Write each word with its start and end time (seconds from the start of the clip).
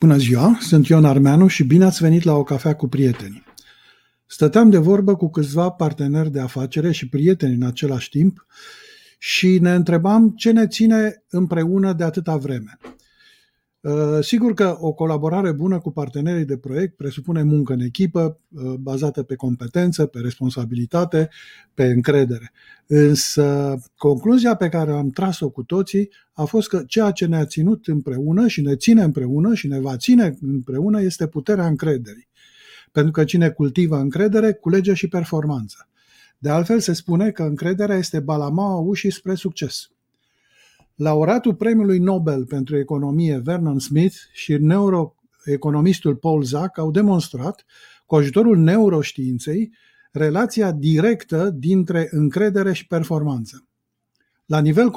Bună 0.00 0.16
ziua, 0.16 0.58
sunt 0.60 0.86
Ion 0.86 1.04
Armeanu 1.04 1.46
și 1.46 1.64
bine 1.64 1.84
ați 1.84 2.02
venit 2.02 2.22
la 2.22 2.34
o 2.34 2.42
cafea 2.42 2.74
cu 2.74 2.88
prietenii. 2.88 3.44
Stăteam 4.26 4.70
de 4.70 4.78
vorbă 4.78 5.16
cu 5.16 5.30
câțiva 5.30 5.70
parteneri 5.70 6.30
de 6.30 6.40
afacere 6.40 6.92
și 6.92 7.08
prieteni 7.08 7.54
în 7.54 7.62
același 7.62 8.08
timp 8.08 8.46
și 9.18 9.58
ne 9.60 9.74
întrebam 9.74 10.30
ce 10.30 10.50
ne 10.50 10.66
ține 10.66 11.24
împreună 11.28 11.92
de 11.92 12.04
atâta 12.04 12.36
vreme. 12.36 12.78
Uh, 13.88 14.18
sigur 14.24 14.54
că 14.54 14.76
o 14.80 14.92
colaborare 14.92 15.52
bună 15.52 15.78
cu 15.78 15.90
partenerii 15.90 16.44
de 16.44 16.56
proiect 16.56 16.96
presupune 16.96 17.42
muncă 17.42 17.72
în 17.72 17.80
echipă, 17.80 18.40
uh, 18.48 18.74
bazată 18.74 19.22
pe 19.22 19.34
competență, 19.34 20.06
pe 20.06 20.18
responsabilitate, 20.18 21.28
pe 21.74 21.84
încredere. 21.84 22.52
Însă 22.86 23.76
concluzia 23.96 24.54
pe 24.54 24.68
care 24.68 24.92
am 24.92 25.10
tras-o 25.10 25.50
cu 25.50 25.62
toții 25.62 26.10
a 26.32 26.44
fost 26.44 26.68
că 26.68 26.82
ceea 26.86 27.10
ce 27.10 27.26
ne-a 27.26 27.44
ținut 27.44 27.86
împreună 27.86 28.46
și 28.46 28.60
ne 28.60 28.76
ține 28.76 29.02
împreună 29.02 29.54
și 29.54 29.66
ne 29.66 29.80
va 29.80 29.96
ține 29.96 30.36
împreună 30.40 31.02
este 31.02 31.26
puterea 31.26 31.66
încrederii. 31.66 32.28
Pentru 32.92 33.12
că 33.12 33.24
cine 33.24 33.50
cultivă 33.50 33.96
încredere, 33.96 34.52
culege 34.52 34.94
și 34.94 35.08
performanță. 35.08 35.88
De 36.38 36.48
altfel 36.48 36.80
se 36.80 36.92
spune 36.92 37.30
că 37.30 37.42
încrederea 37.42 37.96
este 37.96 38.20
balamaua 38.20 38.80
ușii 38.80 39.12
spre 39.12 39.34
succes. 39.34 39.90
Laureatul 40.98 41.54
premiului 41.54 41.98
Nobel 41.98 42.46
pentru 42.46 42.76
economie 42.76 43.38
Vernon 43.38 43.78
Smith 43.78 44.16
și 44.32 44.56
neuroeconomistul 44.56 46.16
Paul 46.16 46.42
Zak 46.42 46.78
au 46.78 46.90
demonstrat, 46.90 47.64
cu 48.06 48.16
ajutorul 48.16 48.56
neuroștiinței, 48.56 49.72
relația 50.12 50.72
directă 50.72 51.50
dintre 51.50 52.08
încredere 52.10 52.72
și 52.72 52.86
performanță. 52.86 53.66
La 54.46 54.60
nivel 54.60 54.90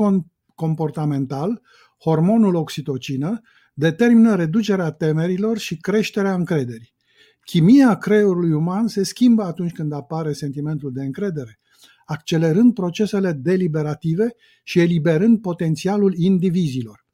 comportamental, 0.55 1.61
hormonul 1.99 2.55
oxitocină 2.55 3.41
determină 3.73 4.35
reducerea 4.35 4.91
temerilor 4.91 5.57
și 5.57 5.77
creșterea 5.77 6.33
încrederii. 6.33 6.93
Chimia 7.43 7.97
creierului 7.97 8.51
uman 8.51 8.87
se 8.87 9.03
schimbă 9.03 9.43
atunci 9.43 9.71
când 9.71 9.93
apare 9.93 10.33
sentimentul 10.33 10.91
de 10.91 11.03
încredere 11.03 11.60
accelerând 12.11 12.73
procesele 12.73 13.31
deliberative 13.31 14.35
și 14.63 14.79
eliberând 14.79 15.41
potențialul 15.41 16.13
indivizilor. 16.17 17.05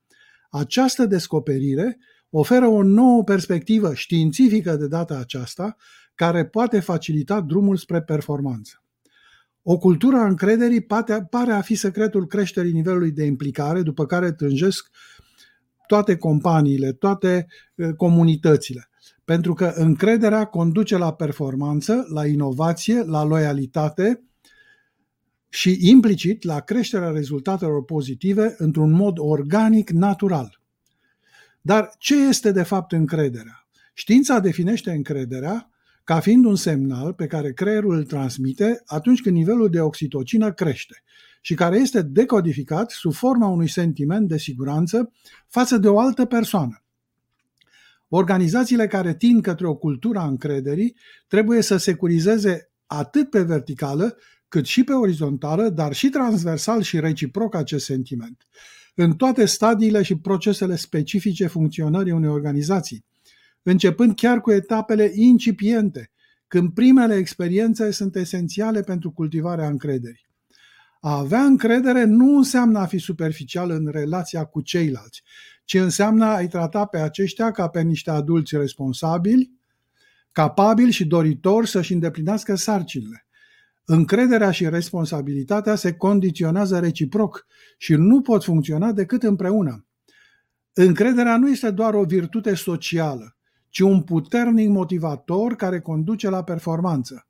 Această 0.50 1.06
descoperire 1.06 1.98
oferă 2.30 2.67
o 2.67 2.84
nouă 2.84 3.23
perspectivă 3.23 3.94
științifică 3.94 4.76
de 4.76 4.88
data 4.88 5.17
aceasta, 5.17 5.76
care 6.16 6.45
poate 6.45 6.80
facilita 6.80 7.42
drumul 7.42 7.78
spre 7.78 8.02
performanță. 8.02 8.84
O 9.62 9.78
cultură 9.78 10.16
a 10.16 10.28
încrederii 10.28 10.81
pare 11.30 11.52
a 11.52 11.61
fi 11.61 11.76
secretul 11.76 12.28
creșterii 12.28 12.72
nivelului 12.72 13.11
de 13.11 13.23
implicare, 13.23 13.82
după 13.82 14.06
care 14.06 14.32
tânjesc 14.32 14.88
toate 15.88 16.16
companiile, 16.17 16.92
toate 16.92 17.48
comunitățile. 17.98 18.89
Pentru 19.26 19.54
că 19.54 19.72
încrederea 19.76 20.45
conduce 20.45 20.98
la 20.98 21.14
performanță, 21.14 22.08
la 22.14 22.26
inovație, 22.26 23.04
la 23.04 23.23
loialitate 23.23 24.27
și 25.50 25.78
implicit 25.80 26.44
la 26.44 26.59
creșterea 26.59 27.09
rezultatelor 27.09 27.84
pozitive 27.84 28.56
într-un 28.58 28.92
mod 28.92 29.17
organic, 29.17 29.89
natural. 29.89 30.62
Dar 31.62 31.89
ce 31.98 32.16
este 32.16 32.52
de 32.52 32.64
fapt 32.64 32.92
încrederea? 32.92 33.67
Știința 33.94 34.39
definește 34.39 34.92
încrederea 34.92 35.70
ca 36.04 36.20
fiind 36.20 36.45
un 36.45 36.56
semnal 36.56 37.14
pe 37.14 37.28
care 37.28 37.54
creierul 37.54 37.95
îl 37.95 38.04
transmite 38.04 38.81
atunci 38.86 39.22
când 39.22 39.36
nivelul 39.36 39.70
de 39.70 39.80
oxitocină 39.80 40.54
crește 40.54 41.04
și 41.42 41.54
care 41.54 41.78
este 41.78 42.02
decodificat 42.02 42.92
sub 42.92 43.14
forma 43.14 43.48
unui 43.48 43.70
sentiment 43.70 44.28
de 44.28 44.38
siguranță 44.38 45.11
față 45.48 45.78
de 45.78 45.88
o 45.88 46.00
altă 46.00 46.26
persoană. 46.26 46.84
Organizațiile 48.08 48.88
care 48.88 49.16
tind 49.16 49.42
către 49.42 49.67
o 49.67 49.76
cultură 49.76 50.20
a 50.20 50.28
încrederii 50.28 50.95
trebuie 51.28 51.61
să 51.61 51.78
securizeze 51.78 52.72
atât 52.86 53.30
pe 53.30 53.42
verticală 53.42 54.17
cât 54.48 54.66
și 54.66 54.84
pe 54.84 54.94
orizontală, 54.94 55.70
dar 55.70 55.94
și 55.94 56.10
transversal 56.10 56.82
și 56.82 56.99
reciproc 56.99 57.55
acest 57.55 57.86
sentiment, 57.86 58.48
în 58.95 59.16
toate 59.16 59.45
stadiile 59.45 60.02
și 60.02 60.17
procesele 60.17 60.76
specifice 60.76 61.48
funcționării 61.48 62.11
unei 62.11 62.30
organizații, 62.30 63.05
începând 63.64 64.16
chiar 64.16 64.42
cu 64.42 64.52
etapele 64.52 65.11
incipiente, 65.14 66.11
când 66.48 66.73
primele 66.73 67.16
experiențe 67.16 67.92
sunt 67.92 68.16
esențiale 68.16 68.82
pentru 68.82 69.11
cultivarea 69.11 69.67
încrederii. 69.67 70.26
A 70.99 71.17
avea 71.17 71.43
încredere 71.43 72.04
nu 72.04 72.38
înseamnă 72.38 72.80
a 72.80 72.86
fi 72.86 72.98
superficial 72.98 73.70
în 73.70 73.88
relația 73.92 74.43
cu 74.45 74.61
ceilalți, 74.61 75.23
ci 75.66 75.73
înseamnă 75.73 76.26
a-i 76.26 76.48
trata 76.48 76.86
pe 76.86 76.98
aceștia 76.98 77.52
ca 77.52 77.67
pe 77.67 77.82
niște 77.82 78.10
adulți 78.10 78.58
responsabili, 78.58 79.52
capabili 80.32 80.92
și 80.92 81.05
doritori 81.05 81.67
să-și 81.67 81.93
îndeplinească 81.93 82.55
sarcinile. 82.55 83.27
Încrederea 83.89 84.52
și 84.52 84.70
responsabilitatea 84.70 85.75
se 85.75 85.93
condiționează 85.93 86.80
reciproc 86.80 87.45
și 87.77 87.93
nu 87.93 88.21
pot 88.21 88.43
funcționa 88.43 88.92
decât 88.92 89.23
împreună. 89.23 89.86
Încrederea 90.73 91.37
nu 91.37 91.49
este 91.49 91.71
doar 91.71 91.93
o 91.93 92.03
virtute 92.03 92.55
socială, 92.55 93.37
ci 93.70 93.80
un 93.80 94.02
puternic 94.02 94.70
motivator 94.70 95.55
care 95.55 95.80
conduce 95.80 96.30
la 96.30 96.43
performanță. 96.43 97.27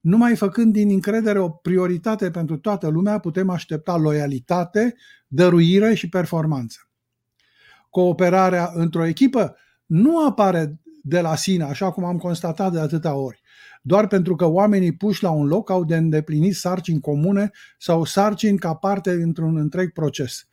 Numai 0.00 0.36
făcând 0.36 0.72
din 0.72 0.90
încredere 0.90 1.38
o 1.38 1.48
prioritate 1.48 2.30
pentru 2.30 2.58
toată 2.58 2.88
lumea, 2.88 3.18
putem 3.18 3.50
aștepta 3.50 3.96
loialitate, 3.96 4.94
dăruire 5.26 5.94
și 5.94 6.08
performanță. 6.08 6.78
Cooperarea 7.90 8.70
într-o 8.74 9.04
echipă 9.04 9.56
nu 9.86 10.26
apare 10.26 10.80
de 11.02 11.20
la 11.20 11.36
sine, 11.36 11.64
așa 11.64 11.90
cum 11.92 12.04
am 12.04 12.18
constatat 12.18 12.72
de 12.72 12.80
atâtea 12.80 13.14
ori 13.14 13.44
doar 13.86 14.06
pentru 14.06 14.36
că 14.36 14.44
oamenii 14.46 14.92
puși 14.92 15.22
la 15.22 15.30
un 15.30 15.46
loc 15.46 15.70
au 15.70 15.84
de 15.84 15.96
îndeplinit 15.96 16.54
sarcini 16.54 17.00
comune 17.00 17.50
sau 17.78 18.04
sarcini 18.04 18.58
ca 18.58 18.74
parte 18.74 19.16
dintr-un 19.16 19.56
întreg 19.56 19.92
proces. 19.92 20.46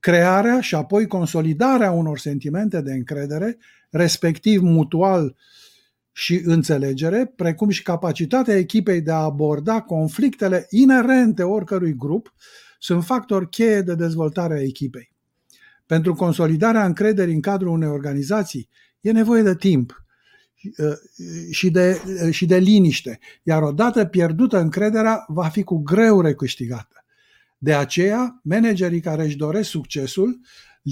Crearea 0.00 0.60
și 0.60 0.74
apoi 0.74 1.06
consolidarea 1.06 1.90
unor 1.90 2.18
sentimente 2.18 2.80
de 2.80 2.92
încredere, 2.92 3.58
respectiv 3.90 4.60
mutual 4.60 5.36
și 6.12 6.40
înțelegere, 6.44 7.32
precum 7.36 7.68
și 7.68 7.82
capacitatea 7.82 8.56
echipei 8.56 9.00
de 9.00 9.10
a 9.10 9.16
aborda 9.16 9.80
conflictele 9.80 10.66
inerente 10.70 11.42
oricărui 11.42 11.94
grup, 11.94 12.34
sunt 12.78 13.04
factori 13.04 13.48
cheie 13.48 13.80
de 13.80 13.94
dezvoltare 13.94 14.54
a 14.54 14.62
echipei. 14.62 15.12
Pentru 15.86 16.14
consolidarea 16.14 16.84
încrederii 16.84 17.34
în 17.34 17.40
cadrul 17.40 17.72
unei 17.72 17.88
organizații 17.88 18.68
e 19.00 19.12
nevoie 19.12 19.42
de 19.42 19.54
timp, 19.54 19.92
Uh, 19.92 20.07
și 21.50 21.70
de, 21.70 22.00
uh, 22.24 22.32
și 22.32 22.46
de 22.46 22.56
liniște. 22.56 23.18
Iar 23.42 23.62
odată 23.62 24.04
pierdută 24.04 24.60
încrederea, 24.60 25.24
va 25.28 25.48
fi 25.48 25.62
cu 25.62 25.78
greu 25.78 26.20
recâștigată. 26.20 27.04
De 27.58 27.74
aceea, 27.74 28.40
managerii 28.42 29.00
care 29.00 29.24
își 29.24 29.36
doresc 29.36 29.68
succesul 29.68 30.40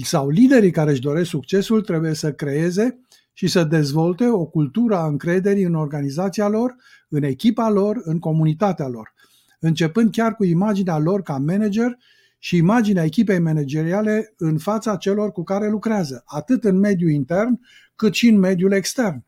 sau 0.03 0.29
liderii 0.29 0.71
care 0.71 0.91
își 0.91 1.01
doresc 1.01 1.29
succesul 1.29 1.81
trebuie 1.81 2.13
să 2.13 2.33
creeze 2.33 2.99
și 3.33 3.47
să 3.47 3.63
dezvolte 3.63 4.27
o 4.27 4.45
cultură 4.45 4.95
a 4.95 5.07
încrederii 5.07 5.63
în 5.63 5.75
organizația 5.75 6.47
lor, 6.47 6.75
în 7.09 7.23
echipa 7.23 7.69
lor, 7.69 8.01
în 8.03 8.19
comunitatea 8.19 8.87
lor, 8.87 9.13
începând 9.59 10.11
chiar 10.11 10.35
cu 10.35 10.43
imaginea 10.43 10.97
lor 10.97 11.21
ca 11.21 11.37
manager 11.37 11.97
și 12.39 12.57
imaginea 12.57 13.03
echipei 13.03 13.39
manageriale 13.39 14.33
în 14.37 14.57
fața 14.57 14.95
celor 14.95 15.31
cu 15.31 15.43
care 15.43 15.69
lucrează, 15.69 16.23
atât 16.25 16.63
în 16.63 16.79
mediul 16.79 17.11
intern 17.11 17.59
cât 17.95 18.13
și 18.13 18.27
în 18.27 18.39
mediul 18.39 18.71
extern. 18.71 19.25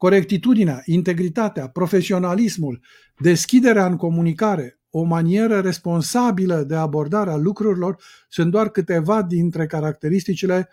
Corectitudinea, 0.00 0.82
integritatea, 0.84 1.68
profesionalismul, 1.68 2.80
deschiderea 3.18 3.86
în 3.86 3.96
comunicare, 3.96 4.78
o 4.90 5.02
manieră 5.02 5.60
responsabilă 5.60 6.62
de 6.62 6.74
abordare 6.74 7.30
a 7.30 7.36
lucrurilor 7.36 8.02
sunt 8.28 8.50
doar 8.50 8.68
câteva 8.68 9.22
dintre 9.22 9.66
caracteristicile 9.66 10.68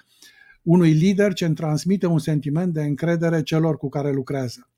unui 0.63 0.91
lider 0.91 1.33
ce 1.33 1.45
îmi 1.45 1.55
transmite 1.55 2.05
un 2.05 2.19
sentiment 2.19 2.73
de 2.73 2.81
încredere 2.81 3.43
celor 3.43 3.77
cu 3.77 3.89
care 3.89 4.11
lucrează. 4.11 4.69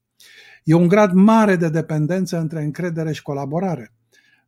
E 0.64 0.74
un 0.74 0.88
grad 0.88 1.12
mare 1.12 1.56
de 1.56 1.70
dependență 1.70 2.38
între 2.38 2.64
încredere 2.64 3.12
și 3.12 3.22
colaborare. 3.22 3.94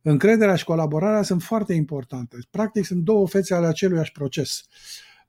Încrederea 0.02 0.54
și 0.54 0.64
colaborarea 0.64 1.22
sunt 1.22 1.42
foarte 1.42 1.72
importante. 1.72 2.36
Practic 2.50 2.84
sunt 2.84 3.02
două 3.02 3.28
fețe 3.28 3.54
ale 3.54 3.66
aceluiași 3.66 4.12
proces. 4.12 4.62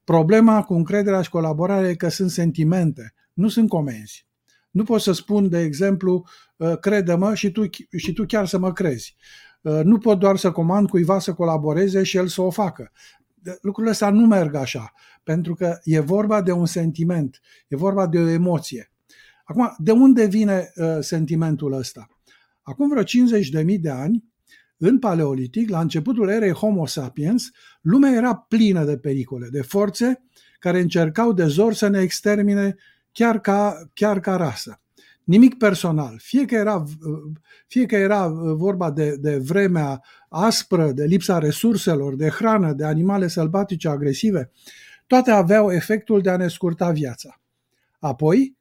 Problema 0.04 0.64
cu 0.64 0.74
încrederea 0.74 1.22
și 1.22 1.30
colaborarea 1.30 1.90
e 1.90 1.96
că 1.96 2.10
sunt 2.10 2.30
sentimente, 2.30 3.14
nu 3.34 3.48
sunt 3.48 3.70
comenzi. 3.70 4.32
Nu 4.74 4.84
pot 4.84 5.02
să 5.02 5.12
spun, 5.12 5.50
de 5.50 5.60
exemplu, 5.60 6.26
uh, 6.58 6.78
crede-mă 6.80 7.34
și 7.34 7.52
tu, 7.52 7.64
și 7.98 8.14
tu 8.14 8.26
chiar 8.26 8.48
să 8.48 8.58
mă 8.58 8.74
crezi. 8.74 9.16
Uh, 9.62 9.80
nu 9.84 9.98
pot 9.98 10.20
doar 10.20 10.38
să 10.38 10.52
comand 10.52 10.90
cuiva 10.90 11.20
să 11.20 11.34
colaboreze 11.34 12.04
și 12.04 12.18
el 12.18 12.28
să 12.28 12.42
o 12.42 12.50
facă. 12.50 12.92
Lucrurile 13.62 13.92
astea 13.92 14.10
nu 14.10 14.26
merg 14.26 14.56
așa, 14.56 14.94
pentru 15.24 15.54
că 15.54 15.80
e 15.84 16.00
vorba 16.00 16.42
de 16.42 16.52
un 16.52 16.66
sentiment, 16.66 17.42
e 17.68 17.76
vorba 17.76 18.08
de 18.08 18.20
o 18.20 18.28
emoție. 18.28 18.92
Acum, 19.44 19.76
de 19.78 19.92
unde 19.92 20.26
vine 20.26 20.72
uh, 20.76 20.98
sentimentul 21.00 21.74
ăsta? 21.74 22.08
Acum 22.62 22.90
vreo 22.90 23.04
50.000 23.04 23.80
de 23.80 23.90
ani, 23.90 24.24
în 24.78 25.00
paleolitic, 25.00 25.70
la 25.70 25.80
începutul 25.80 26.30
erei 26.30 26.52
Homo 26.52 26.86
sapiens, 26.86 27.52
lumea 27.82 28.12
era 28.12 28.36
plină 28.36 28.84
de 28.84 28.98
pericole, 28.98 29.48
de 29.52 29.62
forțe 29.62 30.24
care 30.60 30.80
încercau 30.80 31.34
de 31.34 31.46
zor 31.46 31.74
să 31.74 31.88
ne 31.88 32.02
extermine 32.02 32.76
chiar 33.14 33.40
ca, 33.40 33.90
chiar 33.94 34.20
ca 34.20 34.36
rasă. 34.36 34.82
Nimic 35.24 35.58
personal. 35.58 36.20
Fie 36.22 36.46
că 36.46 36.56
era, 36.56 36.84
fie 37.68 37.86
că 37.86 37.96
era 37.96 38.28
vorba 38.56 38.92
de, 38.92 39.16
de 39.16 39.38
vremea 39.38 40.02
aspră, 40.30 40.92
de 40.92 41.04
lipsa 41.04 41.38
resurselor, 41.38 42.16
de 42.16 42.30
hrană, 42.30 42.74
de 42.74 42.86
animale 42.86 43.28
sălbatice 43.28 43.88
agresive, 43.88 44.52
toate 45.08 45.32
aveau 45.32 45.72
efectul 45.72 46.22
de 46.22 46.30
a 46.30 46.38
ne 46.38 46.48
scurta 46.48 46.92
viața. 46.92 47.42
Apoi, 48.00 48.58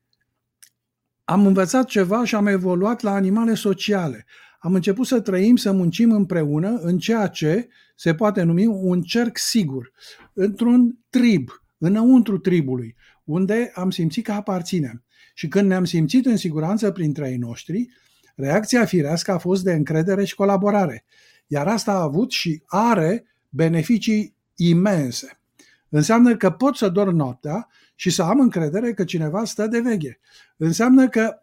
am 1.25 1.47
învățat 1.47 1.87
ceva 1.87 2.25
și 2.25 2.35
am 2.35 2.47
evoluat 2.47 3.01
la 3.01 3.13
animale 3.13 3.55
sociale. 3.55 4.27
Am 4.59 4.75
început 4.75 5.07
să 5.07 5.21
trăim, 5.21 5.57
să 5.57 5.73
muncim 5.73 6.13
împreună 6.13 6.79
în 6.83 6.99
ceea 6.99 7.27
ce 7.27 7.69
se 7.97 8.15
poate 8.15 8.43
numi 8.43 8.67
un 8.67 9.03
cerc 9.03 9.39
sigur, 9.39 9.93
într-un 10.33 10.99
trib, 11.11 11.49
înăuntru 11.79 12.39
tribului, 12.39 12.97
unde 13.25 13.73
am 13.75 13.91
simțit 13.91 14.25
că 14.25 14.33
aparținem. 14.33 15.05
Și 15.35 15.49
când 15.49 15.69
ne-am 15.69 15.85
simțit 15.85 16.27
în 16.27 16.37
siguranță 16.37 16.91
printre 16.91 17.31
ei 17.31 17.37
noștri, 17.37 17.89
reacția 18.37 18.85
firească 18.85 19.33
a 19.33 19.39
fost 19.39 19.65
de 19.65 19.73
încredere 19.73 20.25
și 20.25 20.35
colaborare. 20.35 21.05
Iar 21.47 21.67
asta 21.67 21.93
a 21.93 22.03
avut 22.03 22.31
și 22.31 22.63
are 22.67 23.25
beneficii 23.49 24.37
imense. 24.57 25.41
Înseamnă 25.89 26.37
că 26.37 26.51
pot 26.51 26.77
să 26.77 26.89
dorm 26.89 27.17
noaptea 27.17 27.69
și 27.95 28.11
să 28.11 28.23
am 28.23 28.41
încredere 28.41 28.93
că 28.93 29.05
cineva 29.05 29.45
stă 29.45 29.67
de 29.67 29.81
veche. 29.81 30.21
Înseamnă 30.57 31.09
că 31.09 31.41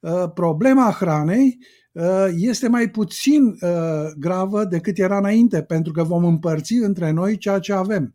uh, 0.00 0.30
problema 0.34 0.90
hranei 0.90 1.58
uh, 1.92 2.26
este 2.36 2.68
mai 2.68 2.90
puțin 2.90 3.44
uh, 3.46 4.10
gravă 4.18 4.64
decât 4.64 4.98
era 4.98 5.18
înainte, 5.18 5.62
pentru 5.62 5.92
că 5.92 6.02
vom 6.02 6.24
împărți 6.24 6.74
între 6.74 7.10
noi 7.10 7.36
ceea 7.36 7.58
ce 7.58 7.72
avem. 7.72 8.14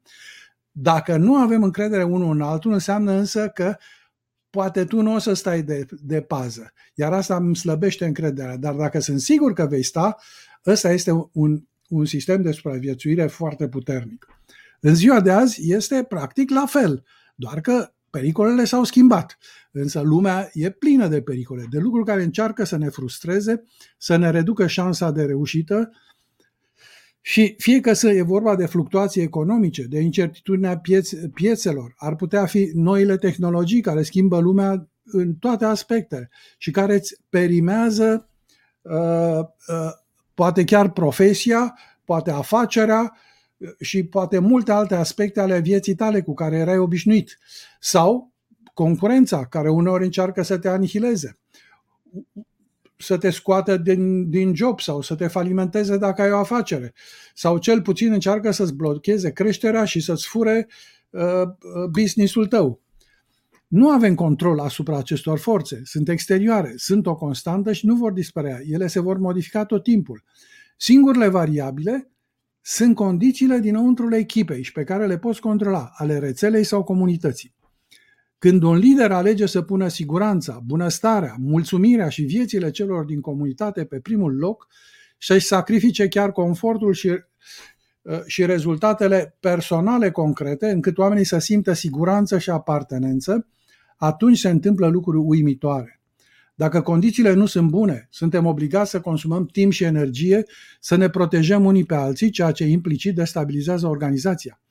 Dacă 0.79 1.15
nu 1.15 1.35
avem 1.35 1.63
încredere 1.63 2.03
unul 2.03 2.35
în 2.35 2.41
altul, 2.41 2.71
înseamnă 2.71 3.11
însă 3.11 3.47
că 3.47 3.75
poate 4.49 4.85
tu 4.85 5.01
nu 5.01 5.13
o 5.13 5.17
să 5.17 5.33
stai 5.33 5.61
de, 5.61 5.85
de 6.01 6.21
pază. 6.21 6.71
Iar 6.93 7.13
asta 7.13 7.35
îmi 7.35 7.55
slăbește 7.55 8.05
încrederea. 8.05 8.57
Dar 8.57 8.73
dacă 8.73 8.99
sunt 8.99 9.19
sigur 9.19 9.53
că 9.53 9.65
vei 9.65 9.83
sta, 9.83 10.15
ăsta 10.65 10.91
este 10.91 11.11
un, 11.33 11.63
un 11.87 12.05
sistem 12.05 12.41
de 12.41 12.51
supraviețuire 12.51 13.27
foarte 13.27 13.67
puternic. 13.67 14.27
În 14.79 14.95
ziua 14.95 15.21
de 15.21 15.31
azi 15.31 15.71
este 15.71 16.03
practic 16.03 16.49
la 16.49 16.65
fel, 16.65 17.03
doar 17.35 17.61
că 17.61 17.91
pericolele 18.09 18.65
s-au 18.65 18.83
schimbat. 18.83 19.37
Însă 19.71 20.01
lumea 20.01 20.49
e 20.53 20.69
plină 20.69 21.07
de 21.07 21.21
pericole, 21.21 21.65
de 21.69 21.77
lucruri 21.79 22.05
care 22.05 22.23
încearcă 22.23 22.63
să 22.63 22.77
ne 22.77 22.89
frustreze, 22.89 23.63
să 23.97 24.15
ne 24.15 24.29
reducă 24.29 24.67
șansa 24.67 25.11
de 25.11 25.23
reușită 25.23 25.91
și 27.27 27.55
fie 27.57 27.79
că 27.79 27.93
să 27.93 28.09
e 28.09 28.21
vorba 28.21 28.55
de 28.55 28.65
fluctuații 28.65 29.21
economice, 29.21 29.83
de 29.83 29.99
incertitudinea 29.99 30.81
pieț- 30.81 31.31
piețelor, 31.33 31.93
ar 31.97 32.15
putea 32.15 32.45
fi 32.45 32.71
noile 32.73 33.17
tehnologii 33.17 33.81
care 33.81 34.03
schimbă 34.03 34.39
lumea 34.39 34.89
în 35.03 35.33
toate 35.35 35.65
aspectele 35.65 36.29
și 36.57 36.71
care 36.71 36.93
îți 36.93 37.15
perimează 37.29 38.29
uh, 38.81 39.39
uh, 39.39 39.91
poate 40.33 40.63
chiar 40.63 40.91
profesia, 40.91 41.77
poate 42.05 42.31
afacerea 42.31 43.17
uh, 43.57 43.69
și 43.79 44.03
poate 44.03 44.39
multe 44.39 44.71
alte 44.71 44.95
aspecte 44.95 45.39
ale 45.39 45.59
vieții 45.59 45.95
tale 45.95 46.21
cu 46.21 46.33
care 46.33 46.57
erai 46.57 46.77
obișnuit. 46.77 47.37
Sau 47.79 48.33
concurența, 48.73 49.45
care 49.45 49.69
uneori 49.69 50.03
încearcă 50.03 50.41
să 50.41 50.57
te 50.57 50.67
anihileze 50.67 51.37
să 52.97 53.17
te 53.17 53.29
scoată 53.29 53.77
din, 53.77 54.29
din 54.29 54.55
job 54.55 54.79
sau 54.79 55.01
să 55.01 55.15
te 55.15 55.27
falimenteze 55.27 55.97
dacă 55.97 56.21
ai 56.21 56.31
o 56.31 56.37
afacere. 56.37 56.93
Sau 57.33 57.57
cel 57.57 57.81
puțin 57.81 58.11
încearcă 58.11 58.51
să-ți 58.51 58.73
blocheze 58.73 59.31
creșterea 59.31 59.85
și 59.85 59.99
să-ți 59.99 60.27
fure 60.27 60.67
uh, 61.09 61.21
uh, 61.21 61.85
businessul 61.91 62.47
tău. 62.47 62.81
Nu 63.67 63.89
avem 63.89 64.15
control 64.15 64.59
asupra 64.59 64.97
acestor 64.97 65.39
forțe, 65.39 65.81
sunt 65.83 66.09
exterioare, 66.09 66.73
sunt 66.75 67.05
o 67.05 67.15
constantă 67.15 67.73
și 67.73 67.85
nu 67.85 67.95
vor 67.95 68.11
dispărea. 68.11 68.59
Ele 68.69 68.87
se 68.87 68.99
vor 68.99 69.17
modifica 69.17 69.65
tot 69.65 69.83
timpul. 69.83 70.23
Singurele 70.77 71.27
variabile 71.27 72.11
sunt 72.61 72.95
condițiile 72.95 73.59
dinăuntrul 73.59 74.13
echipei 74.13 74.63
și 74.63 74.71
pe 74.71 74.83
care 74.83 75.07
le 75.07 75.17
poți 75.17 75.41
controla, 75.41 75.89
ale 75.93 76.19
rețelei 76.19 76.63
sau 76.63 76.83
comunității. 76.83 77.55
Când 78.39 78.63
un 78.63 78.75
lider 78.75 79.11
alege 79.11 79.45
să 79.45 79.61
pună 79.61 79.87
siguranța, 79.87 80.61
bunăstarea, 80.65 81.35
mulțumirea 81.39 82.09
și 82.09 82.21
viețile 82.21 82.69
celor 82.69 83.05
din 83.05 83.21
comunitate 83.21 83.85
pe 83.85 83.99
primul 83.99 84.35
loc 84.35 84.67
și 85.17 85.27
să-și 85.27 85.45
sacrifice 85.45 86.07
chiar 86.07 86.31
confortul 86.31 86.93
și, 86.93 87.07
uh, 88.01 88.21
și 88.25 88.45
rezultatele 88.45 89.37
personale 89.39 90.11
concrete, 90.11 90.69
încât 90.69 90.97
oamenii 90.97 91.23
să 91.23 91.37
simtă 91.37 91.73
siguranță 91.73 92.37
și 92.37 92.49
apartenență, 92.49 93.47
atunci 93.97 94.37
se 94.37 94.49
întâmplă 94.49 94.87
lucruri 94.87 95.17
uimitoare. 95.17 96.01
Dacă 96.55 96.81
condițiile 96.81 97.33
nu 97.33 97.45
sunt 97.45 97.69
bune, 97.69 98.07
suntem 98.11 98.45
obligați 98.45 98.89
să 98.89 98.99
consumăm 98.99 99.45
timp 99.45 99.71
și 99.71 99.83
energie, 99.83 100.43
să 100.79 100.95
ne 100.95 101.09
protejăm 101.09 101.65
unii 101.65 101.85
pe 101.85 101.95
alții, 101.95 102.29
ceea 102.29 102.51
ce 102.51 102.65
implicit 102.65 103.15
destabilizează 103.15 103.87
organizația. 103.87 104.61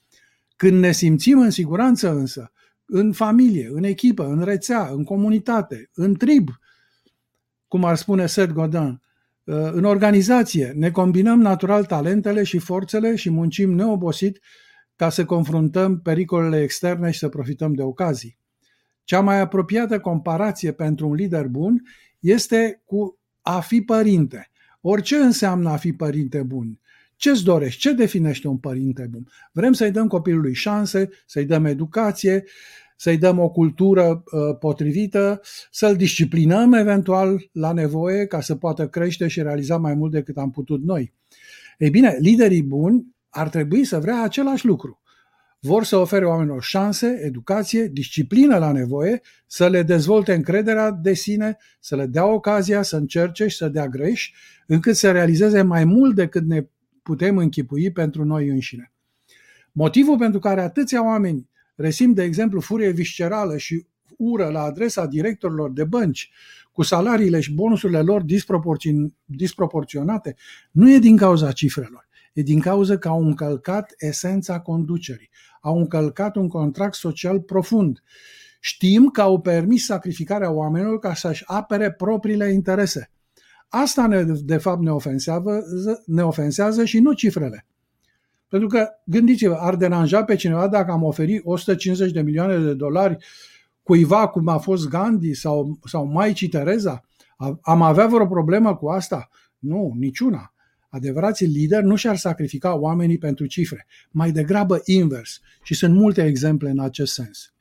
Când 0.56 0.78
ne 0.80 0.92
simțim 0.92 1.38
în 1.38 1.50
siguranță 1.50 2.10
însă, 2.10 2.50
în 2.86 3.12
familie, 3.12 3.68
în 3.72 3.84
echipă, 3.84 4.26
în 4.26 4.44
rețea, 4.44 4.86
în 4.86 5.04
comunitate, 5.04 5.90
în 5.94 6.14
trib, 6.14 6.48
cum 7.68 7.84
ar 7.84 7.96
spune 7.96 8.26
Seth 8.26 8.52
Godin, 8.52 8.88
uh, 9.44 9.70
în 9.72 9.84
organizație, 9.84 10.72
ne 10.76 10.90
combinăm 10.90 11.40
natural 11.40 11.84
talentele 11.84 12.42
și 12.42 12.58
forțele 12.58 13.16
și 13.16 13.30
muncim 13.30 13.72
neobosit 13.72 14.40
ca 14.96 15.08
să 15.08 15.24
confruntăm 15.24 16.00
pericolele 16.00 16.62
externe 16.62 17.10
și 17.10 17.18
să 17.18 17.28
profităm 17.28 17.74
de 17.74 17.82
ocazii. 17.82 18.38
Cea 19.04 19.20
mai 19.20 19.40
apropiată 19.40 20.00
comparație 20.00 20.72
pentru 20.72 21.08
un 21.08 21.14
lider 21.14 21.46
bun 21.46 21.82
este 22.18 22.82
cu 22.84 23.18
a 23.40 23.60
fi 23.60 23.80
părinte. 23.80 24.50
Orice 24.80 25.16
înseamnă 25.16 25.70
a 25.70 25.76
fi 25.76 25.92
părinte 25.92 26.42
bun? 26.42 26.80
Ce-ți 27.16 27.44
dorești? 27.44 27.80
Ce 27.80 27.92
definește 27.92 28.48
un 28.48 28.56
părinte 28.56 29.06
bun? 29.10 29.28
Vrem 29.52 29.72
să-i 29.72 29.90
dăm 29.90 30.06
copilului 30.06 30.54
șanse, 30.54 31.08
să-i 31.26 31.44
dăm 31.44 31.64
educație, 31.64 32.44
să-i 32.96 33.18
dăm 33.18 33.38
o 33.38 33.48
cultură 33.48 34.22
uh, 34.24 34.56
potrivită, 34.58 35.40
să-l 35.70 35.96
disciplinăm 35.96 36.72
eventual 36.72 37.48
la 37.52 37.72
nevoie 37.72 38.26
ca 38.26 38.40
să 38.40 38.54
poată 38.54 38.88
crește 38.88 39.28
și 39.28 39.42
realiza 39.42 39.76
mai 39.76 39.94
mult 39.94 40.12
decât 40.12 40.36
am 40.36 40.50
putut 40.50 40.82
noi. 40.82 41.12
Ei 41.78 41.90
bine, 41.90 42.16
liderii 42.20 42.62
buni 42.62 43.06
ar 43.28 43.48
trebui 43.48 43.84
să 43.84 43.98
vrea 43.98 44.22
același 44.22 44.66
lucru. 44.66 45.00
Vor 45.60 45.84
să 45.84 45.96
ofere 45.96 46.24
oamenilor 46.24 46.62
șanse, 46.62 47.20
educație, 47.24 47.86
disciplină 47.92 48.58
la 48.58 48.72
nevoie, 48.72 49.20
să 49.46 49.68
le 49.68 49.82
dezvolte 49.82 50.34
încrederea 50.34 50.90
de 50.90 51.14
sine, 51.14 51.56
să 51.80 51.96
le 51.96 52.06
dea 52.06 52.26
ocazia 52.26 52.82
să 52.82 52.96
încerce 52.96 53.46
și 53.46 53.56
să 53.56 53.68
dea 53.68 53.88
greș, 53.88 54.32
încât 54.66 54.96
să 54.96 55.10
realizeze 55.10 55.62
mai 55.62 55.84
mult 55.84 56.14
decât 56.14 56.46
ne 56.46 56.66
putem 57.06 57.38
închipui 57.38 57.90
pentru 57.92 58.24
noi 58.24 58.48
înșine. 58.48 58.92
Motivul 59.72 60.18
pentru 60.18 60.38
care 60.38 60.60
atâția 60.60 61.04
oameni 61.04 61.48
resimt, 61.74 62.14
de 62.14 62.22
exemplu, 62.22 62.60
furie 62.60 62.90
viscerală 62.90 63.56
și 63.56 63.86
ură 64.16 64.48
la 64.48 64.60
adresa 64.62 65.06
directorilor 65.06 65.72
de 65.72 65.84
bănci, 65.84 66.30
cu 66.72 66.82
salariile 66.82 67.40
și 67.40 67.54
bonusurile 67.54 68.00
lor 68.00 68.24
disproporționate, 69.24 70.36
nu 70.70 70.92
e 70.92 70.98
din 70.98 71.16
cauza 71.16 71.52
cifrelor, 71.52 72.08
e 72.32 72.42
din 72.42 72.60
cauza 72.60 72.96
că 72.96 73.08
au 73.08 73.24
încălcat 73.24 73.94
esența 73.98 74.60
conducerii, 74.60 75.30
au 75.60 75.78
încălcat 75.78 76.36
un 76.36 76.48
contract 76.48 76.94
social 76.94 77.40
profund. 77.40 78.02
Știm 78.60 79.08
că 79.08 79.20
au 79.20 79.40
permis 79.40 79.84
sacrificarea 79.84 80.50
oamenilor 80.50 80.98
ca 80.98 81.14
să-și 81.14 81.42
apere 81.46 81.92
propriile 81.92 82.52
interese. 82.52 83.10
Asta, 83.68 84.06
ne, 84.06 84.22
de 84.22 84.56
fapt, 84.56 84.82
ne 84.82 84.90
ofensează, 84.90 85.64
ne 86.06 86.22
ofensează 86.22 86.84
și 86.84 86.98
nu 86.98 87.12
cifrele. 87.12 87.66
Pentru 88.48 88.68
că, 88.68 88.88
gândiți-vă, 89.04 89.54
ar 89.54 89.76
deranja 89.76 90.24
pe 90.24 90.34
cineva 90.34 90.68
dacă 90.68 90.90
am 90.90 91.02
oferit 91.02 91.40
150 91.44 92.12
de 92.12 92.20
milioane 92.20 92.58
de 92.58 92.74
dolari 92.74 93.16
cuiva 93.82 94.28
cum 94.28 94.48
a 94.48 94.58
fost 94.58 94.88
Gandhi 94.88 95.34
sau, 95.34 95.78
sau 95.84 96.06
Maicii 96.06 96.48
Tereza? 96.48 97.04
Am 97.60 97.82
avea 97.82 98.06
vreo 98.06 98.26
problemă 98.26 98.76
cu 98.76 98.88
asta? 98.88 99.28
Nu, 99.58 99.92
niciuna. 99.98 100.54
Adevărații 100.88 101.46
lideri 101.46 101.84
nu 101.84 101.96
și-ar 101.96 102.16
sacrifica 102.16 102.74
oamenii 102.74 103.18
pentru 103.18 103.46
cifre, 103.46 103.86
mai 104.10 104.30
degrabă 104.30 104.80
invers. 104.84 105.40
Și 105.62 105.74
sunt 105.74 105.94
multe 105.94 106.24
exemple 106.24 106.70
în 106.70 106.78
acest 106.78 107.12
sens. 107.12 107.54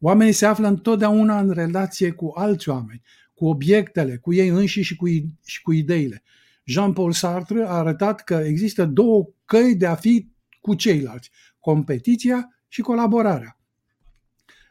Oamenii 0.00 0.32
se 0.32 0.46
află 0.46 0.66
întotdeauna 0.66 1.40
în 1.40 1.50
relație 1.50 2.10
cu 2.10 2.32
alți 2.34 2.68
oameni, 2.68 3.02
cu 3.40 3.46
obiectele, 3.46 4.16
cu 4.16 4.32
ei 4.32 4.48
înși 4.48 4.82
și 4.82 4.96
cu, 4.96 5.06
și 5.44 5.62
cu 5.62 5.72
ideile. 5.72 6.22
Jean-Paul 6.64 7.12
Sartre 7.12 7.62
a 7.62 7.70
arătat 7.70 8.24
că 8.24 8.34
există 8.34 8.84
două 8.84 9.28
căi 9.44 9.74
de 9.74 9.86
a 9.86 9.94
fi 9.94 10.28
cu 10.60 10.74
ceilalți, 10.74 11.30
competiția 11.60 12.48
și 12.68 12.80
colaborarea. 12.80 13.58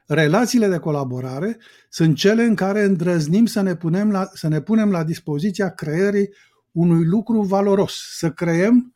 Relațiile 0.08 0.68
de 0.68 0.78
colaborare 0.78 1.58
sunt 1.90 2.16
cele 2.16 2.44
în 2.44 2.56
care 2.56 2.84
îndrăznim 2.84 3.46
să 3.46 3.62
ne 3.62 3.76
punem 3.76 4.12
la, 4.12 4.30
să 4.34 4.48
ne 4.48 4.62
punem 4.62 4.92
la 4.92 5.04
dispoziția 5.04 5.70
creării 5.70 6.30
unui 6.72 7.06
lucru 7.06 7.42
valoros, 7.42 7.94
să 8.18 8.32
creăm 8.32 8.94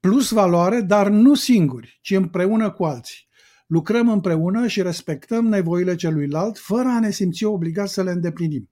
plus 0.00 0.30
valoare, 0.30 0.80
dar 0.80 1.08
nu 1.08 1.34
singuri, 1.34 1.98
ci 2.02 2.10
împreună 2.10 2.70
cu 2.70 2.84
alții. 2.84 3.28
lucrăm 3.66 4.08
împreună 4.08 4.66
și 4.66 4.82
respectăm 4.82 5.46
nevoile 5.46 5.94
celuilalt 5.94 6.58
fără 6.58 6.88
a 6.88 7.00
ne 7.00 7.10
simți 7.10 7.44
obligați 7.44 7.92
să 7.92 8.02
le 8.02 8.10
îndeplinim. 8.10 8.68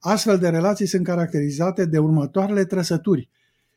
Astfel 0.00 0.38
de 0.38 0.48
relații 0.48 0.86
sunt 0.86 1.04
caracterizate 1.04 1.84
de 1.84 1.98
următoarele 1.98 2.64
trăsături. 2.64 3.30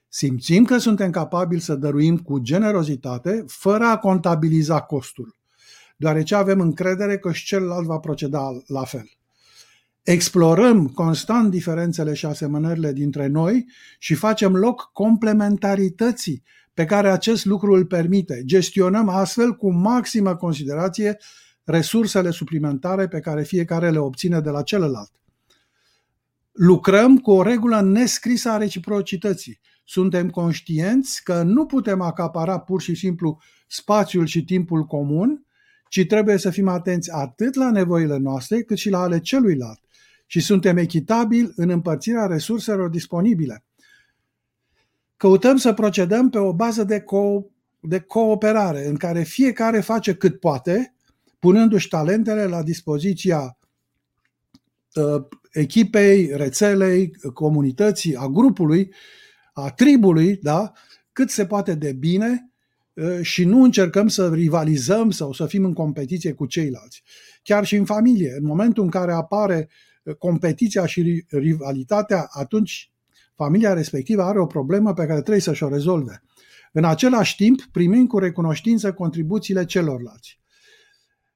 Simțim 0.10 0.66
că 0.66 0.78
suntem 0.78 1.12
capabili 1.12 1.62
să 1.62 1.76
dăruim 1.76 2.18
cu 2.18 2.40
generozitate, 2.40 3.44
fără 3.48 3.84
a 3.84 3.98
contabiliza 3.98 4.80
costul, 4.80 5.36
deoarece 5.98 6.36
avem 6.36 6.60
încredere 6.60 7.18
că 7.18 7.32
și 7.32 7.46
celălalt 7.46 7.86
va 7.86 7.98
proceda 7.98 8.50
la 8.68 8.84
fel. 8.84 9.10
Explorăm 10.04 10.88
constant 10.88 11.50
diferențele 11.50 12.14
și 12.14 12.26
asemănările 12.26 12.94
dintre 12.94 13.28
noi 13.28 13.66
și 14.00 14.14
facem 14.14 14.56
loc 14.56 14.90
complementarității 14.94 16.44
pe 16.74 16.86
care 16.86 17.10
acest 17.10 17.46
lucru 17.46 17.74
îl 17.74 17.86
permite. 17.86 18.42
Gestionăm 18.46 19.10
astfel 19.10 19.52
cu 19.56 19.72
maximă 19.72 20.36
considerație 20.36 21.18
resursele 21.64 22.30
suplimentare 22.30 23.08
pe 23.08 23.20
care 23.20 23.44
fiecare 23.44 23.90
le 23.90 23.98
obține 23.98 24.40
de 24.40 24.50
la 24.50 24.62
celălalt. 24.62 25.12
Lucrăm 26.54 27.18
cu 27.18 27.32
o 27.32 27.42
regulă 27.42 27.82
nescrisă 27.82 28.50
a 28.50 28.58
reciprocității. 28.58 29.60
Suntem 29.84 30.30
conștienți 30.30 31.24
că 31.24 31.44
nu 31.44 31.66
putem 31.66 32.02
acapara 32.02 32.60
pur 32.60 32.82
și 32.82 32.96
simplu 32.96 33.40
spațiul 33.68 34.26
și 34.26 34.44
timpul 34.44 34.84
comun, 34.84 35.46
ci 35.90 36.06
trebuie 36.08 36.38
să 36.38 36.50
fim 36.50 36.68
atenți 36.68 37.12
atât 37.12 37.56
la 37.56 37.72
nevoile 37.72 38.18
noastre 38.18 38.62
cât 38.62 38.78
și 38.78 38.90
la 38.90 39.00
ale 39.00 39.20
celuilalt 39.20 39.80
și 40.26 40.40
suntem 40.40 40.78
echitabili 40.78 41.52
în 41.56 41.70
împărțirea 41.70 42.26
resurselor 42.26 42.90
disponibile. 42.90 43.64
Căutăm 45.18 45.58
să 45.58 45.74
procedăm 45.74 46.30
pe 46.30 46.38
o 46.38 46.54
bază 46.54 46.84
de, 46.84 47.00
co- 47.00 47.52
de 47.80 48.00
cooperare 48.00 48.88
în 48.88 48.96
care 48.96 49.24
fiecare 49.24 49.80
face 49.80 50.16
cât 50.16 50.40
poate, 50.40 50.94
punându-și 51.40 51.88
talentele 51.88 52.46
la 52.46 52.64
dispoziția 52.64 53.40
uh, 53.40 53.63
echipei, 55.52 56.30
rețelei, 56.36 57.12
comunității, 57.34 58.16
a 58.16 58.28
grupului, 58.28 58.94
a 59.54 59.70
tribului, 59.70 60.36
da? 60.42 60.72
cât 61.12 61.30
se 61.30 61.46
poate 61.46 61.76
de 61.76 61.94
bine 61.94 62.52
uh, 62.94 63.20
și 63.22 63.46
nu 63.46 63.64
încercăm 63.64 64.08
să 64.08 64.34
rivalizăm 64.34 65.12
sau 65.12 65.34
să 65.34 65.46
fim 65.46 65.66
în 65.66 65.74
competiție 65.74 66.34
cu 66.34 66.46
ceilalți. 66.46 67.04
Chiar 67.44 67.66
și 67.66 67.76
în 67.76 67.86
familie, 67.86 68.36
în 68.38 68.46
momentul 68.46 68.84
în 68.84 68.90
care 68.90 69.14
apare 69.14 69.70
competiția 70.18 70.86
și 70.86 71.26
rivalitatea, 71.30 72.28
atunci 72.30 72.92
familia 73.36 73.74
respectivă 73.74 74.22
are 74.22 74.40
o 74.40 74.46
problemă 74.46 74.94
pe 74.94 75.06
care 75.06 75.22
trebuie 75.22 75.42
să-și 75.42 75.64
o 75.64 75.70
rezolve. 75.70 76.24
În 76.72 76.84
același 76.84 77.36
timp, 77.36 77.62
primim 77.72 78.08
cu 78.08 78.18
recunoștință 78.20 78.94
contribuțiile 78.94 79.66
celorlalți. 79.66 80.40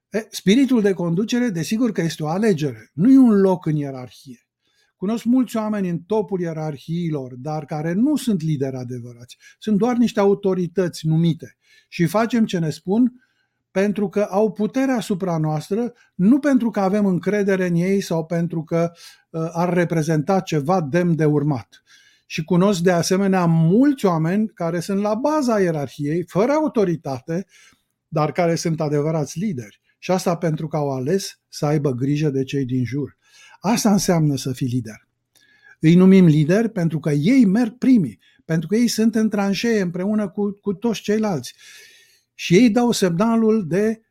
E, 0.09 0.27
spiritul 0.29 0.81
de 0.81 0.93
conducere, 0.93 1.49
desigur 1.49 1.91
că 1.91 2.01
este 2.01 2.23
o 2.23 2.27
alegere, 2.27 2.91
nu 2.93 3.11
e 3.11 3.17
un 3.17 3.39
loc 3.39 3.65
în 3.65 3.75
ierarhie. 3.75 4.47
Cunosc 4.95 5.23
mulți 5.23 5.57
oameni 5.57 5.89
în 5.89 5.99
topul 5.99 6.39
ierarhiilor, 6.39 7.35
dar 7.35 7.65
care 7.65 7.93
nu 7.93 8.15
sunt 8.15 8.41
lideri 8.41 8.75
adevărați. 8.75 9.37
Sunt 9.59 9.77
doar 9.77 9.95
niște 9.95 10.19
autorități 10.19 11.07
numite 11.07 11.57
și 11.87 12.05
facem 12.05 12.45
ce 12.45 12.59
ne 12.59 12.69
spun 12.69 13.13
pentru 13.71 14.09
că 14.09 14.21
au 14.21 14.51
putere 14.51 14.91
asupra 14.91 15.37
noastră, 15.37 15.93
nu 16.15 16.39
pentru 16.39 16.69
că 16.69 16.79
avem 16.79 17.05
încredere 17.05 17.67
în 17.67 17.75
ei 17.75 18.01
sau 18.01 18.25
pentru 18.25 18.63
că 18.63 18.91
uh, 19.29 19.49
ar 19.51 19.73
reprezenta 19.73 20.39
ceva 20.39 20.81
demn 20.81 21.15
de 21.15 21.25
urmat. 21.25 21.83
Și 22.25 22.43
cunosc 22.43 22.81
de 22.81 22.91
asemenea 22.91 23.45
mulți 23.45 24.05
oameni 24.05 24.47
care 24.47 24.79
sunt 24.79 25.01
la 25.01 25.15
baza 25.15 25.59
ierarhiei, 25.59 26.23
fără 26.27 26.51
autoritate, 26.51 27.45
dar 28.07 28.31
care 28.31 28.55
sunt 28.55 28.81
adevărați 28.81 29.39
lideri. 29.39 29.81
Și 30.07 30.13
asta 30.13 30.37
pentru 30.37 30.67
că 30.67 30.77
au 30.77 30.91
ales 30.91 31.39
să 31.49 31.65
aibă 31.65 31.91
grijă 31.91 32.29
de 32.29 32.43
cei 32.43 32.65
din 32.65 32.85
jur. 32.85 33.17
Asta 33.59 33.91
înseamnă 33.91 34.35
să 34.35 34.51
fii 34.51 34.67
lider. 34.67 35.07
Îi 35.79 35.95
numim 35.95 36.25
lideri 36.25 36.69
pentru 36.69 36.99
că 36.99 37.09
ei 37.11 37.45
merg 37.45 37.77
primii, 37.77 38.19
pentru 38.45 38.67
că 38.67 38.75
ei 38.75 38.87
sunt 38.87 39.15
în 39.15 39.29
tranșee 39.29 39.81
împreună 39.81 40.29
cu, 40.29 40.51
cu 40.51 40.73
toți 40.73 41.01
ceilalți 41.01 41.55
și 42.33 42.55
ei 42.55 42.69
dau 42.69 42.91
semnalul 42.91 43.67
de, 43.67 44.01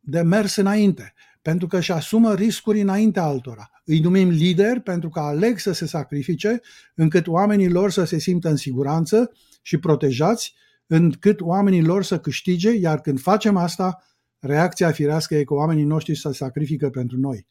de 0.00 0.20
mers 0.22 0.56
înainte, 0.56 1.14
pentru 1.42 1.66
că 1.66 1.76
își 1.76 1.92
asumă 1.92 2.34
riscuri 2.34 2.80
înainte 2.80 3.20
altora. 3.20 3.70
Îi 3.84 4.00
numim 4.00 4.28
lideri 4.28 4.80
pentru 4.80 5.08
că 5.08 5.20
aleg 5.20 5.58
să 5.58 5.72
se 5.72 5.86
sacrifice 5.86 6.60
încât 6.94 7.26
oamenii 7.26 7.70
lor 7.70 7.90
să 7.90 8.04
se 8.04 8.18
simtă 8.18 8.48
în 8.48 8.56
siguranță 8.56 9.32
și 9.62 9.78
protejați, 9.78 10.54
încât 10.86 11.40
oamenii 11.40 11.82
lor 11.82 12.04
să 12.04 12.18
câștige, 12.18 12.70
iar 12.70 13.00
când 13.00 13.20
facem 13.20 13.56
asta, 13.56 14.02
reacția 14.40 14.90
firească 14.90 15.34
e 15.34 15.44
că 15.44 15.54
oamenii 15.54 15.84
noștri 15.84 16.16
să 16.16 16.30
sacrifică 16.30 16.90
pentru 16.90 17.18
noi. 17.18 17.46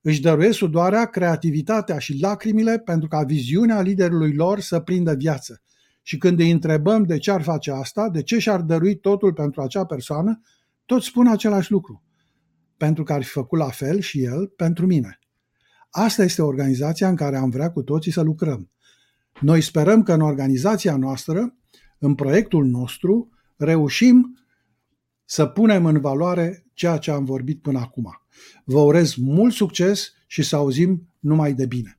Își 0.00 0.20
dăruiesc 0.20 0.56
sudoarea, 0.56 1.06
creativitatea 1.06 1.98
și 1.98 2.20
lacrimile 2.20 2.78
pentru 2.78 3.08
ca 3.08 3.22
viziunea 3.22 3.80
liderului 3.80 4.34
lor 4.34 4.60
să 4.60 4.80
prindă 4.80 5.14
viață. 5.14 5.62
Și 6.02 6.18
când 6.18 6.38
îi 6.40 6.50
întrebăm 6.50 7.02
de 7.02 7.18
ce 7.18 7.30
ar 7.30 7.42
face 7.42 7.70
asta, 7.70 8.10
de 8.10 8.22
ce 8.22 8.38
și-ar 8.38 8.60
dărui 8.60 8.96
totul 8.96 9.32
pentru 9.32 9.60
acea 9.62 9.84
persoană, 9.84 10.40
toți 10.84 11.06
spun 11.06 11.26
același 11.26 11.70
lucru. 11.70 12.02
Pentru 12.76 13.02
că 13.02 13.12
ar 13.12 13.22
fi 13.22 13.30
făcut 13.30 13.58
la 13.58 13.68
fel 13.68 14.00
și 14.00 14.22
el 14.22 14.46
pentru 14.46 14.86
mine. 14.86 15.18
Asta 15.90 16.22
este 16.22 16.42
organizația 16.42 17.08
în 17.08 17.16
care 17.16 17.36
am 17.36 17.50
vrea 17.50 17.70
cu 17.70 17.82
toții 17.82 18.12
să 18.12 18.20
lucrăm. 18.20 18.70
Noi 19.40 19.60
sperăm 19.60 20.02
că 20.02 20.12
în 20.12 20.20
organizația 20.20 20.96
noastră, 20.96 21.56
în 21.98 22.14
proiectul 22.14 22.64
nostru, 22.64 23.28
reușim 23.56 24.38
să 25.26 25.46
punem 25.46 25.86
în 25.86 26.00
valoare 26.00 26.66
ceea 26.74 26.96
ce 26.96 27.10
am 27.10 27.24
vorbit 27.24 27.62
până 27.62 27.78
acum. 27.78 28.20
Vă 28.64 28.80
urez 28.80 29.14
mult 29.14 29.52
succes 29.52 30.12
și 30.26 30.42
să 30.42 30.56
auzim 30.56 31.08
numai 31.18 31.52
de 31.52 31.66
bine. 31.66 31.98